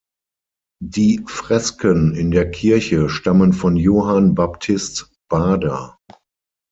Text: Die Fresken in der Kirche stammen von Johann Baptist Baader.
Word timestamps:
Die 0.83 1.21
Fresken 1.27 2.15
in 2.15 2.31
der 2.31 2.49
Kirche 2.49 3.07
stammen 3.07 3.53
von 3.53 3.75
Johann 3.75 4.33
Baptist 4.33 5.11
Baader. 5.29 5.99